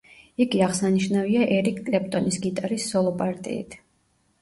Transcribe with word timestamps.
იგი 0.45 0.63
აღსანიშნავია 0.67 1.45
ერიკ 1.59 1.79
კლეპტონის 1.91 2.43
გიტარის 2.49 2.91
სოლო 2.93 3.17
პარტიით. 3.25 3.83